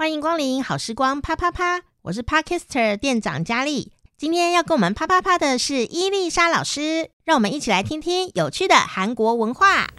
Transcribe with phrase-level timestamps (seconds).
[0.00, 3.92] 欢迎光临好时光啪啪啪，我是 Parkister 店长佳丽。
[4.16, 9.89] 今天要跟我们啪啪啪的是伊丽莎老师，让我们一起来听听有趣的韩国文化。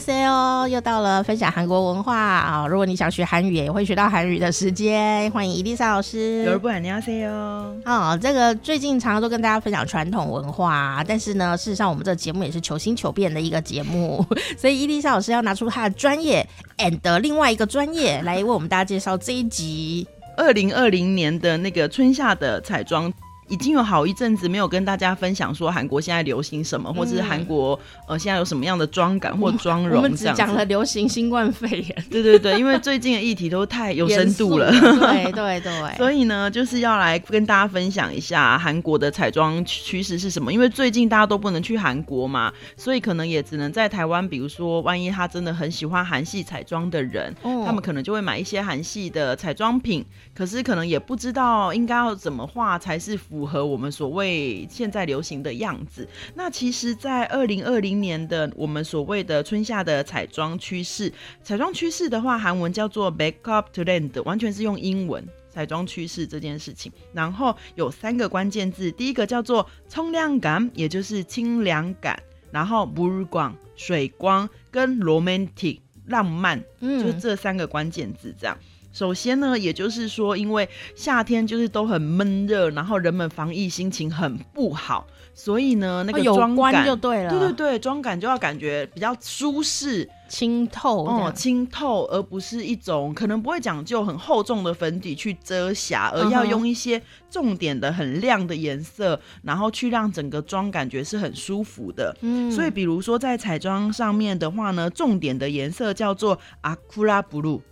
[0.00, 2.16] c 哦又到了分享韩国文化。
[2.18, 6.42] 啊如果你想学韩语也会学到韩语的时间欢迎伊丽莎老师。
[6.44, 14.24] 有人不喊你要 c 哦啊这个最近常常都跟大家分享传统文化但是呢事实上我们这节目也是求新求变的一个节目。
[14.56, 16.46] 所以伊丽莎老师要拿出她的专业
[16.78, 20.06] and 另外一个专业来为我们大家介绍这一集。
[20.40, 23.12] 二零二零年的那个春夏的彩妆
[23.50, 29.96] 已经有好一阵子没有跟大家分享说韩国现在流行什么，嗯、或者是韩国呃现在有什么样的妆感或妆容。
[29.96, 32.04] 我们只讲了流行新冠肺炎。
[32.08, 34.70] 对对对，因为最近的议题都太有深度了。
[34.70, 35.96] 对 对对。
[35.96, 40.52] 所以呢，就是要来跟大家分享一下韩国的彩妆趋势是什么。
[40.52, 44.26] 因为最近大家都不能去韩国嘛，所以可能也只能在台湾。
[44.28, 50.06] 比如说，万一他真的很喜欢韩系彩妆的人，哦、他们可能就会买一些韩系的彩妆品。
[50.32, 53.39] 可是可能也不知道应该要怎么画才是符。
[53.40, 56.06] 符合我们所谓现在流行的样子。
[56.34, 61.10] 那其实在二零二零年的我们所谓的春夏的彩妆趋势
[61.42, 66.92] 彩妆趋势的话韩文叫做 make up to end 完全是用英文彩妆趋势这件事情。
[67.14, 78.54] 然后有三个关键字第一个叫做冲凉感也就是清凉感然后不如广水光跟 romantic 浪漫就是这三个关键字这样。
[78.92, 102.16] 首先呢，也就是说，因为夏天就是都很闷热，然后人们防疫心情很不好，所以呢，那个妆感、哦、就对了，对对对，妆感就要感觉比较舒适、清透哦，清透，而不是一种可能不会讲究很厚重的粉底去遮瑕，而要用一些重点的很亮的颜色，嗯、然后去让整个妆感觉是很舒服的。
[102.22, 107.62] 嗯，所以比如说在彩妆上面的话呢，重点的颜色叫做阿库拉布鲁。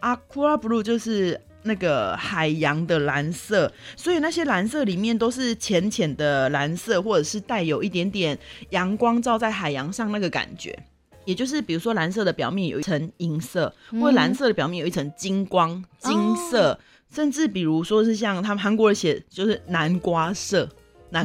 [0.00, 8.38] Aqua blue 就是那个海洋的蓝色，所以那些蓝色里面都是浅浅的蓝色，或者是带有一点点
[8.70, 10.78] 阳光照在海洋上那个感觉。
[11.24, 16.78] 也就是比如说蓝色的表面有一层银色，嗯、或者蓝色的表面有一层金光、金色，哦、
[17.12, 20.68] 甚至比如说是像他们韩国人写就是南瓜色。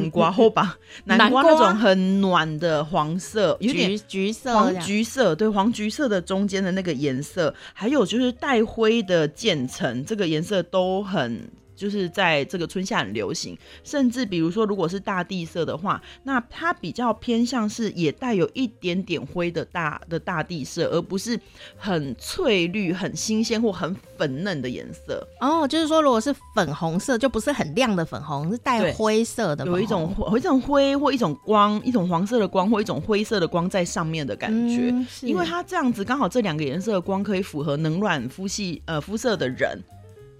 [0.00, 11.50] 南瓜后吧， 南瓜那种很暖的黄色，有点橘色，黄橘色，对，黄橘色的中间的那个颜色，还有就是带灰的渐层，这个颜色都很。
[11.82, 21.36] 就是在这个春夏很流行，甚至比如说，如果是大地色的话，那它比较偏向是也带有一点点灰的大的大地色，而不是
[21.76, 25.26] 很翠绿、很新鲜或很粉嫩的颜色。
[25.40, 34.90] 哦，就是说，如果是粉红色，就不是很亮的粉红，是带灰色的，有一种有一种灰或一种光，一种黄色的光或一种灰色的光在上面的感觉。
[34.92, 39.82] 嗯，因为它这样子刚好这两个颜色的光可以符合冷暖肤系呃肤色的人。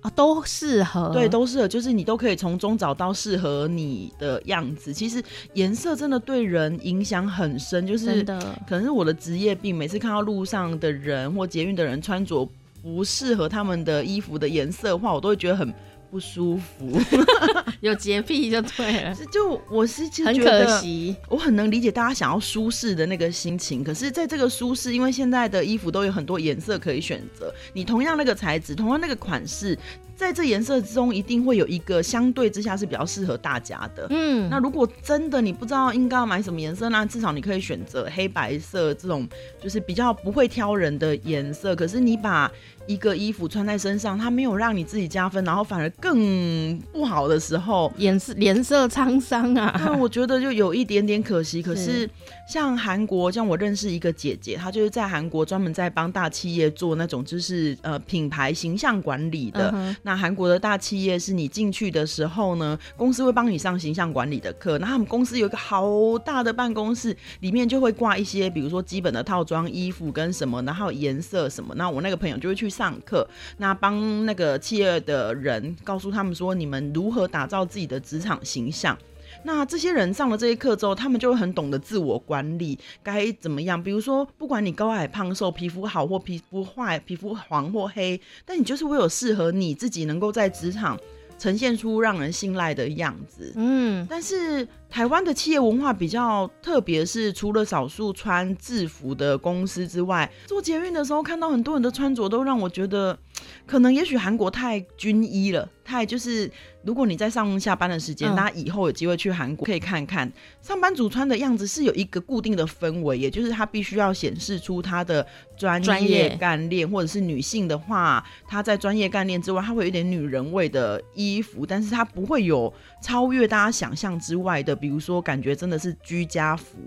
[0.03, 4.93] 啊，都适合，对，都适合，就是你都可以从中找到适合你的样子。
[4.93, 5.23] 其实
[5.55, 8.23] 颜色真的对人影响很深，就是
[8.67, 12.47] 可能是我的职业病，每次看到路上的人或捷运的人穿着
[12.83, 15.73] 不适合他们的衣服的颜色的话，我都会觉得很
[16.13, 17.01] 不舒服，
[17.81, 19.15] 有洁癖就对了。
[19.33, 23.83] 就我是其实很可惜，我很能理解大家想要舒适的那个心情。
[23.83, 29.79] 可是，在这个舒适，因为现在的衣服都有很多颜色可以选择，你同样那个材质，同样那个款式。
[30.15, 34.07] 在这颜色之中，一定会有一个相对之下是比较适合大家的。
[34.11, 39.27] 嗯，那如果真的你不知道应该要买什么颜色，那至少你可以选择黑白色这种，
[39.61, 41.75] 就是比较不会挑人的颜色。
[41.75, 42.49] 可是你把
[42.87, 49.81] 一个衣服穿在身上，它没有让你自己加分，然后反而更不好的时候，颜色脸色沧桑啊。
[49.85, 51.63] 那我觉得就有一点点可惜。
[51.63, 52.09] 可是
[52.49, 59.71] 像韩国，像我认识一个姐姐，她就是在韩国专门在帮大企业做那种就是呃品牌形象管理的。
[59.75, 64.79] 嗯那韩国的大企业是你进去的时候呢，公司会帮你上形象管理的课。
[64.79, 71.75] 那他们公司有一个好大的办公室，里面就会挂一些，比如说基本的套装衣服跟什么，然后颜色什么。
[71.77, 73.29] 那我那个朋友就会去上课，
[73.59, 78.97] 那帮那个企业的人告诉他们说，你们如何打造自己的职场形象。
[79.45, 83.83] 那这些人上了这些课之后，他们就会很懂得自我管理，该怎么样？
[83.83, 90.99] 比如说，不管你高矮胖瘦，皮肤好或皮肤坏，皮肤黄或黑，但你就是会有适合你自己能够在职场
[91.43, 93.53] 呈现出让人信赖的样子。
[93.57, 103.19] 嗯，但是台湾的企业文化比较特别，是除了少数穿制服的公司之外，做捷运的时候看到很多人的穿着都让我觉得，
[103.67, 106.51] 可能也许韩国太军医了，太就是。
[106.85, 110.29] 如果你在上下班的时间，大家以后有机会去韩国可以看看
[110.61, 115.25] 上班族穿的样子是有一个固定的氛围，也就是他必须要显示出他的
[115.57, 126.79] 专业干练，或者是女性的话，她在专业干练之外，她会有点女人味的衣服，但是她不会有超越大家想象之外的，比如说感觉真的是居家服。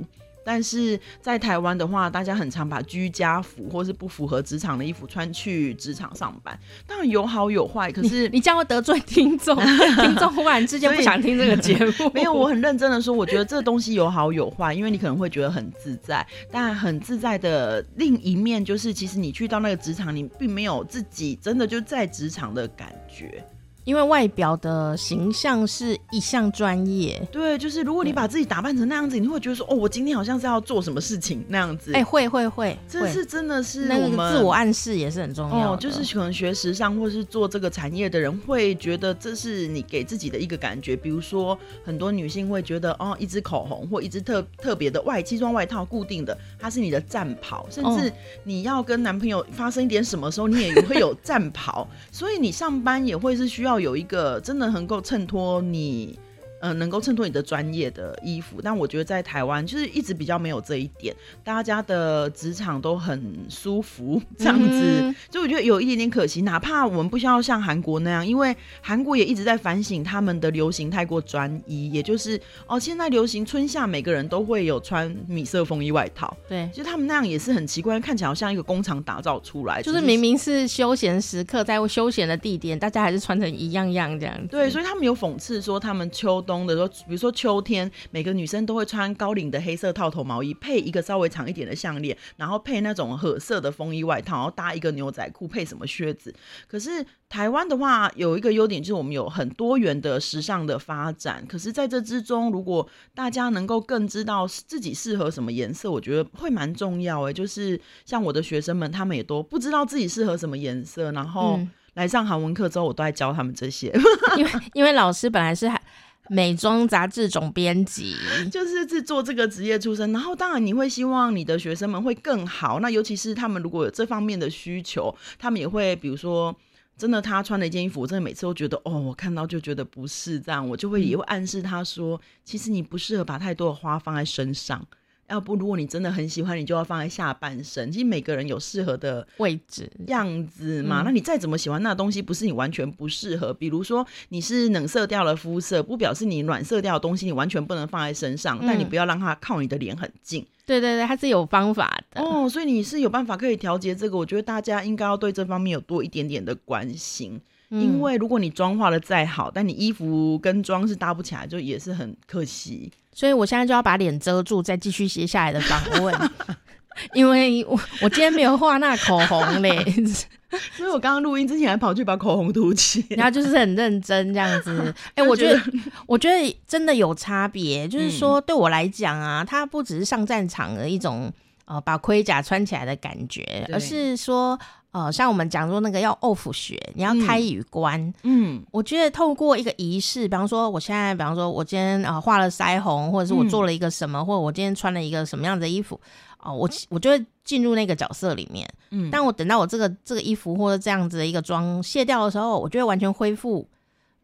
[0.45, 7.91] 但是在台湾的话，大家很常把居家服或是不符合职场的衣服穿去职场上班，当然有好有坏。
[7.91, 9.57] 可是你将会得罪听众，
[9.97, 12.11] 听众忽然之间不想听这个节目。
[12.13, 23.43] 没有，我很认真的说，我觉得这东西有好有坏，因为你可能会觉得很自在，但很自在的另一面就是，其实你去到那个职场，你并没有自己真的就在职场的感觉。
[23.85, 31.91] 因为外表的形象是一项专业，对，就是如果你把自己打扮成那样子，你会觉得说，哦，我今天好像是要做什么事情那样子。
[31.93, 35.73] 哎、欸，会会会，这是真的是那个自我暗示也是很重要。
[35.73, 40.95] 哦，就是可能学时尚或是做这个产业的人会觉得这是你给自己的一个感觉。
[40.95, 48.11] 比如说，很多女性会觉得，哦，一支口红或一支特特别的外西装外套固定的，它是你的战袍，甚至
[48.43, 53.74] 你要跟男朋友发生一点什么时候，你也会有战袍，所以你上班也会是需要。
[53.79, 56.17] 有一个真的能够衬托你。
[56.65, 66.41] 嗯、呃，能够衬托你的专业的衣服，但我觉得在台湾就是一直比较没有这一点，大家的职场都很舒服这样子，嗯、就我觉得有一点点可惜。
[66.41, 84.47] 哪怕我们不需要像韩国那样，因为韩国也一直在反省他们的流行太过专一，也就是哦，现在流行春夏每个人都会有穿米色风衣外套，对，就他们那样也是很奇怪，看起来好像一个工厂打造出来，就是明明是休闲时刻，在休闲的地点，大家还是穿成一样样这样子。
[84.47, 86.54] 对，所以他们有讽刺说他们秋冬。
[86.63, 96.31] 的时候，比如说秋天，每个女生都会穿高领的黑色套头毛衣，配一个稍微长一点的项链，然后配那种褐色的风衣外套，然后搭一个牛仔裤，配什么靴子。
[96.67, 101.43] 可是台湾的话，有一个优点就是我们有很多元的时尚的发展。
[101.47, 107.33] 可是在这之中，如果大家能够更知道自己适合什么颜色，我觉得会蛮重要诶。
[107.33, 111.59] 就是像我的学生们，他们也都不知道自己适合什么颜色，然后
[111.95, 113.89] 来上韩文课之后，我都在教他们这些。
[113.93, 114.01] 嗯、
[114.37, 115.81] 因为因为老师本来是还。
[116.29, 118.15] 美妆杂志总编辑
[118.51, 126.55] 就是制作这个职业出身，然后当然你会希望你的学生们会更好，那尤其是他们如果有这方面的需求，他们也会比如说，
[126.97, 134.85] 真的他穿了一件衣服，我真的每次都觉得哦，我看到就觉得不是这样，我就会也会暗示他说，其实你不适合把太多的花放在身上。
[135.27, 137.91] 要不，如果你真的很喜欢，你就要放在下半身。
[137.91, 141.01] 其实每个人有适合的位置、样子嘛。
[141.01, 143.53] 嗯、那你再怎么喜欢那东西，不是你完全不适合。
[143.53, 148.57] 比如说，你是冷色调的肤色，不表示你暖色调的东西你完全不能放在身上。
[148.61, 150.45] 嗯、但你不要让它靠你的脸很近。
[150.65, 152.47] 对对对，它是有方法的哦。
[152.49, 154.17] 所以你是有办法可以调节这个。
[154.17, 157.41] 我觉得大家应该要对这方面有多一点点的关心。
[157.69, 162.91] 嗯、因为如果你妆化的再好，但你衣服跟妆是搭不起来，就也是很可惜。
[163.13, 166.13] 所以我现在就要把脸遮住，再继续接下来的访问，
[167.13, 169.83] 因为我我今天没有画那口红嘞，
[170.75, 174.93] 所以我刚刚录音之前还跑去把口红涂起，然后就是很认真这样子。
[175.15, 175.61] 哎、欸，我觉得
[176.05, 181.31] 我觉得真的有差别，就是说对我来讲啊，它不只是上战场的一种
[181.63, 184.59] 呃把盔甲穿起来的感觉，而是说。
[184.95, 187.99] 呃，像我们讲说那个要 off 学，你要开与关。
[188.23, 195.99] 嗯，嗯，我觉得透过一个仪式，比方说我现在，比方说我今天呃画了腮红，或者是我做了一个什么，嗯、或者我今天穿了一个什么样的衣服，
[196.39, 198.65] 哦、呃，我我就会进入那个角色里面。
[198.91, 203.67] 嗯，但我等到我这个这个衣服或者这样子的一个妆卸掉的时候，我就会完全恢复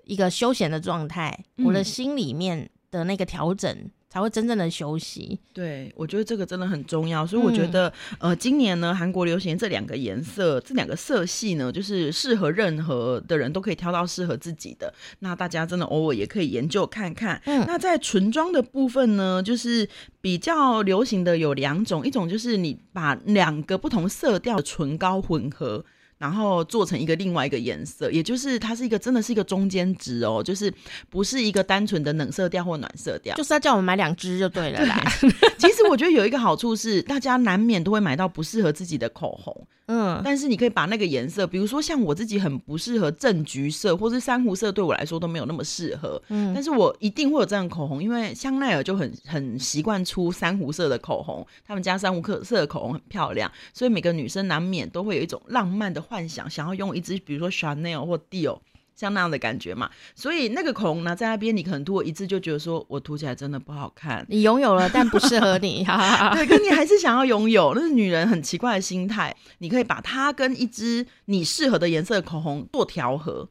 [0.05, 3.77] 一个休闲的状态，嗯、我的心里面的那个调整。
[4.12, 5.39] 才会真正的休息。
[5.53, 7.25] 对，我觉得这个真的很重要。
[7.25, 7.88] 所以我觉得，
[8.20, 14.94] 嗯、呃，今年呢，韩国流行这两个颜色，这两个色系呢，就是适合任何的人都可以挑到适合自己的。
[15.20, 17.41] 那大家真的偶尔也可以研究看看。
[17.46, 19.88] 嗯，那在唇妆的部分呢，就是
[20.20, 25.86] 比较流行的有两种，一种就是你把两个不同色调的唇膏混合。
[26.21, 30.71] 然后做成一个另外一个颜色，也就是它是一个真的是一个中间值哦，就是
[31.09, 35.03] 不是一个单纯的冷色调或暖色调，就是要叫我们买两支就对了啦。
[35.57, 39.67] 其实我觉得有一个好处是，大家难免都会买到不适合自己的口红。
[39.87, 46.21] 嗯，但是你可以把那个颜色，比如说像我自己很不适合正橘色，或是珊瑚色，对我来说都没有那么适合。
[46.29, 58.60] 嗯，但是我一定会有这样的口红，因为香奈儿就很很习惯出珊瑚色的口红，他们家珊瑚色的口红很漂亮，所以每个女生难免都会有一种浪漫的幻想，想要用一支比如说 Chanel 或 Dior
[58.94, 59.89] 像那样的感觉嘛。
[60.13, 64.25] 所以那个口红呢，在那边你可能涂过一次就觉得说我涂起来真的不好看。
[64.27, 65.86] 你拥有了，但不适合你。
[66.36, 69.34] 对，可你还是想要拥有，那是女人很奇怪的心态。
[69.60, 73.48] 你可以把它跟一支你适合的颜色的口红做调和，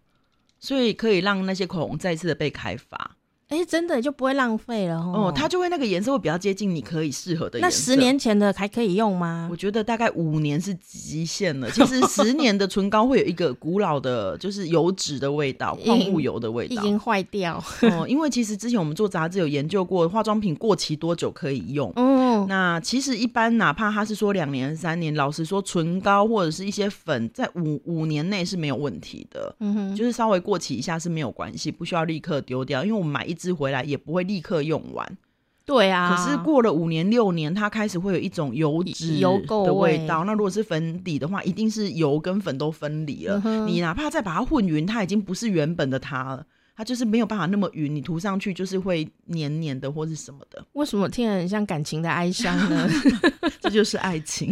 [0.59, 3.17] 所以可以让那些口红再次的被开发。
[3.51, 5.33] 哎、欸，真的就不会浪费了哦。
[5.35, 7.91] 它就会那个颜色会比较接近你可以适合的颜色。
[7.91, 9.49] 那十年前的还可以用吗？
[9.51, 11.69] 我觉得大概五年是极限了。
[11.69, 17.61] 其实 十年的唇膏会有一个古老的，就是油脂的味道，矿物油的味道，已经坏掉。
[17.83, 21.93] 哦，因为其实之前我们做杂志有研究过，化妆品过期多久可以用。
[21.97, 29.53] 嗯，那其实一般哪怕他是说两年、三年，老实说，唇膏或者是一些粉，在五五年内是没有问题的。
[29.59, 33.40] 嗯哼，就是稍微过期一下是没有关系，不需要立刻丢掉，因为我们买一。
[33.41, 35.17] 支回来也不会立刻用完，
[35.65, 36.15] 对啊。
[36.15, 40.25] 可是过了五年六年，它开始会有一种油脂油垢的味道。
[40.25, 43.41] 那如果是粉底的话，一定是油跟粉都分离了。
[43.45, 46.45] 嗯、你哪怕再把它混匀，它已经不是原本的它了。
[46.81, 50.65] 它就是没有办法那么匀，你涂上去就是会黏黏的或是什么的。
[50.73, 52.89] 为什么听着很像感情的哀伤呢？
[53.61, 54.51] 这就是爱情。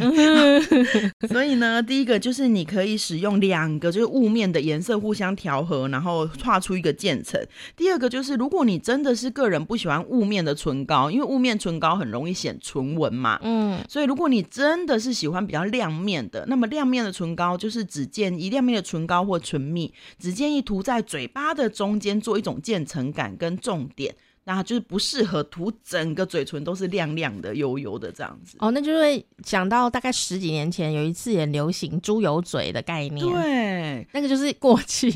[1.27, 7.43] 所以呢，第一个就是你可以使用两个就是雾面的颜色互相调和，然后画出一个渐层。
[7.75, 13.41] 第二个就是如果你真的是个人不喜欢雾面的唇膏，因为雾面唇膏很容易显唇纹嘛。
[13.43, 13.83] 嗯。
[13.89, 22.18] 所以如果你真的是喜欢比较亮面的，那么亮面的唇膏就是只建议亮面的唇膏或唇蜜，只建议涂在嘴巴的中间。
[22.21, 28.57] 做一种渐层感跟重点，那它就是不适合涂整个嘴唇都是亮亮的、油油的这样子。
[28.61, 35.11] 哦，那就会想到大概十几年前有一次也流行猪油嘴的概念，对，那个就是过气。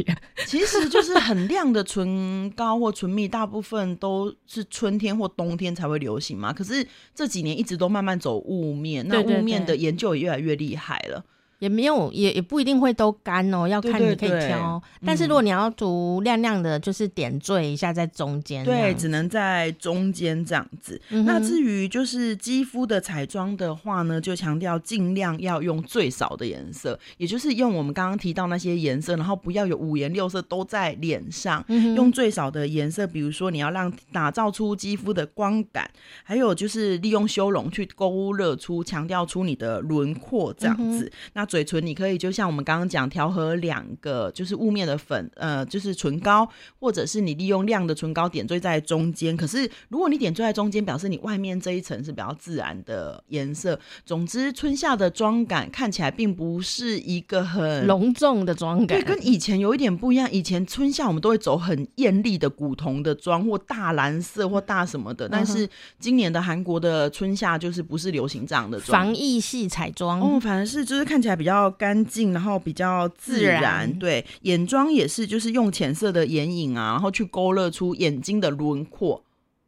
[0.46, 6.52] 其实就是很亮的唇膏或唇蜜，大部分都是春天或冬天才会流行嘛。
[6.52, 11.24] 可是这几年一直都慢慢走雾面，那雾面的研究也越来越厉害了。
[11.62, 14.82] 也没有，也也不一定会都干哦，要看你可以挑。
[15.06, 18.64] 但是如果你要涂亮亮的，就是点缀一下在中间。
[18.64, 21.00] 对，只能在中间这样子。
[21.10, 33.06] 嗯、那至于就是肌肤的彩妆的话呢，就强调尽量要用最少的颜色，也就是用我们刚刚提到那些颜色，然后不要有五颜六色都在脸上，嗯，用最少的颜色。
[33.06, 35.88] 比如说你要让打造出肌肤的光感，
[36.24, 41.04] 还有就是利用修容去勾勒出、强调出你的轮廓这样子。
[41.04, 46.48] 嗯、那嘴唇你可以就像我们刚刚讲，调和两个就是雾面的粉，呃，就是唇膏，
[46.80, 49.36] 或者是你利用亮的唇膏点缀在中间。
[49.36, 53.78] 可是如果你点缀在中间，表示你外面这一层是比较自然的颜色。
[54.06, 60.26] 总之，春夏的妆感看起来并不是一个很隆重的妆感，对，跟以前有一点不一样。
[60.32, 65.28] 以前春夏我们都会走很艳丽的古铜的妆，或大蓝色或大什么的。
[65.28, 65.68] 但是
[65.98, 73.98] 今年的韩国的春夏就是不是流行这样的妆，防疫系彩妆哦，反而是就是看起来比较干净，然后比较自然，自然。
[73.98, 79.20] 对，眼妆也是，就是用浅色的眼影啊，然后去勾勒出眼睛的轮廓。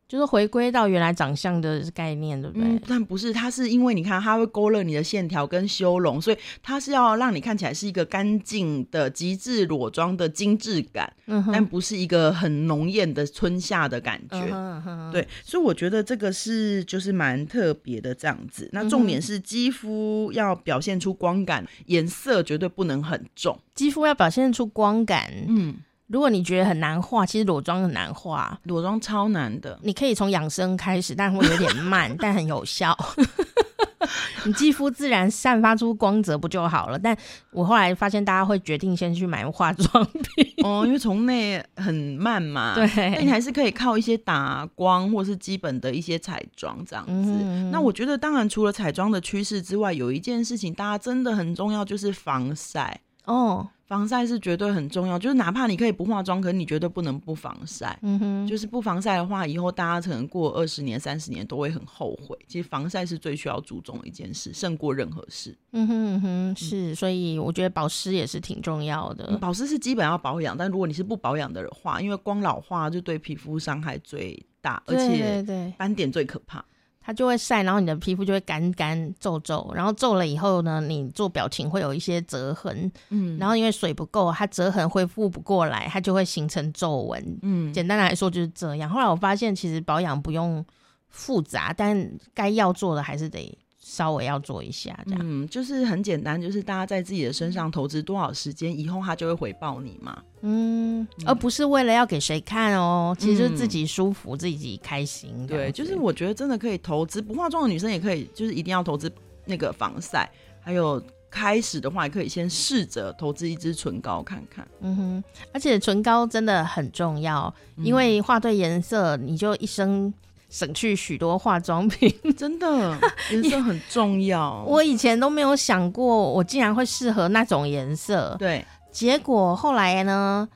[0.07, 2.69] 就是回归到原来长相的概念，对不对？
[2.69, 14.47] 嗯，但不是，它是因为你看，它会勾勒你的线条跟修容，所以它是要让你看起来是一个干净的极致裸妆的精致感，嗯，但不是一个很浓艳的春夏的感觉。
[14.53, 18.69] 嗯，对，所以我觉得这个是就是蛮特别的这样子。
[18.73, 23.59] 那重点是肌肤要表现出光感，颜色绝对不能很重。
[23.75, 25.75] 肌肤要表现出光感，嗯。
[26.07, 29.79] 如果你觉得很难画，其实裸妆很难画，裸妆超难的。
[29.83, 32.97] 你可以从养生开始，但会有点慢， 但很有效。
[34.45, 36.99] 你肌肤自然散发出光泽不就好了？
[36.99, 37.17] 但
[37.51, 42.75] 我后来发现，大家会决定先去买化妆品哦，因为从内很慢嘛。
[42.77, 47.33] 对，那你还是可以靠一些打光或是基本的一些彩妆这样子。
[47.41, 47.71] 嗯。
[47.71, 53.67] 那我觉得，当然除了彩妆的趋势之外，有一件事情大家真的很重要，就是防晒哦。
[53.87, 57.99] 防晒是绝对很重要，就是哪怕你可以不化妆，可是你绝对不能不防晒。
[58.03, 62.37] 嗯哼，就是不防晒的话，以后大家可能过二十年、三十年都会很后悔。
[62.49, 65.57] 其实防晒是最需要注重的一件事，胜过任何事。
[65.73, 69.27] 嗯哼嗯哼，是，所以我觉得保湿也是挺重要的。
[69.29, 76.65] 嗯，保湿是基本要保养，但如果你是不保养的话，因为光老化就对皮肤伤害最大，而且斑点最可怕。
[77.07, 88.89] 它就会晒，然后你的皮肤就会干干皱皱，然后皱了以后呢，你做表情会有一些折痕，嗯，然后因为水不够，它折痕恢复不过来，它就会形成皱纹，嗯，简单来说就是这样。
[88.89, 90.65] 后来我发现其实保养不用
[91.11, 93.59] 复杂，但该要做的还是得。
[93.87, 105.47] 稍微要做一下，这样，嗯，就是很简单，就是大家在自己的身上投资多少时间，以后他就会回报你嘛，嗯，嗯，而不是为了要给谁看哦，其实自己舒服、嗯、自己开心。
[105.47, 109.13] 对，就是我觉得真的可以投资，不化妆的女生也可以，就是一定要投资
[109.45, 111.03] 那个防晒，还有。
[111.31, 114.65] 开始的话，也可以先试着投资一支唇膏看看。
[114.83, 120.15] 嗯哼，而且唇膏真的很重要，嗯、因为画对颜色，你就一生
[120.55, 122.15] 省去许多化妆品。
[122.39, 122.97] 真的，
[123.33, 124.63] 颜色很重要。
[124.69, 128.37] 我以前都没有想过，我竟然会适合那种颜色。
[128.39, 130.49] 对，结果后来呢？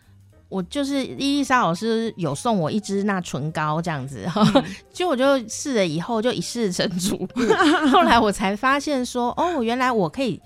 [0.49, 4.65] 我就是伊丽莎老师有送我一支那唇膏这样子，嗯、
[4.95, 7.41] 就我就试了以后就一试成主顾，
[7.93, 10.41] 后来我才发现说，哦，原来我可以。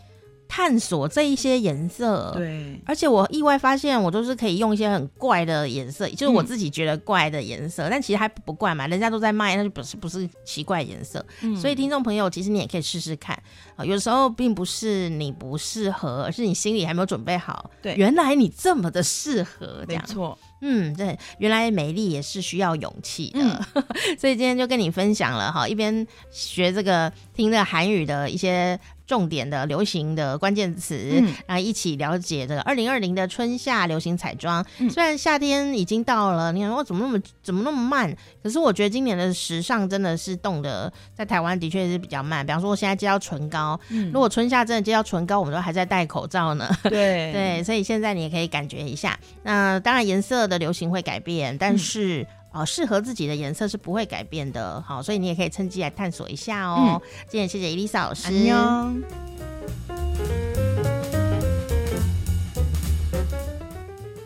[0.54, 11.24] 探索这一些颜色，对，而且我意外发现，我都是可以用一些很怪的颜色，就是我自己觉得怪的颜色，嗯、但其实还不怪嘛，人家都在卖，那就不是不是奇怪颜色。
[11.40, 13.34] 嗯、所以听众朋友，其实你也可以试试看
[13.76, 17.70] 啊，有时候并不是你不适合，而是你心里还没有准备好。
[17.80, 20.38] 对，原来你这么的适合，这样，没错。
[20.60, 23.84] 嗯，对，原来美丽也是需要勇气的，嗯、
[24.20, 28.78] 所以今天就跟你分享了哈，一边学这个听这个韩语的一些。
[29.12, 34.64] 重点的流行的关键词，嗯、然后一起了解这个二零二零的春夏流行彩妆。
[34.78, 38.16] 嗯、虽然夏天已经到了，你看我怎么那么怎么那么慢？
[38.42, 42.46] 可是我觉得今年的时尚真的是动的，在台湾的确是比较慢。
[42.46, 46.66] 比方说，我现在接到唇膏，嗯、如果春夏真的接到唇膏，我们都还在戴口罩呢。
[46.88, 49.18] 对对，所以现在你也可以感觉一下。
[49.42, 52.26] 那当然颜色的流行会改变，但是。
[52.52, 57.00] 嗯哦，适合自己的颜色是不会改变的，好，所以你也可以趁机来探索一下哦。
[57.00, 58.30] 嗯、今天谢谢伊丽莎老师。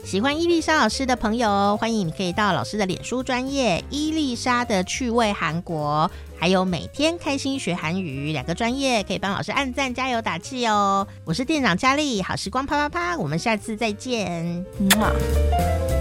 [0.04, 11.06] 喜欢伊丽莎老师的朋友，欢迎你可以到老师的脸书专业伊丽莎的趣味韩国，还有每天开心学韩语两个专业，可以帮老师按赞加油打气哦。
[11.24, 14.64] 我是店长佳丽，好时光啪啪啪，我们下次再见。
[14.78, 15.95] 嗯